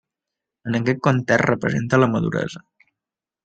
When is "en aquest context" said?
0.71-1.47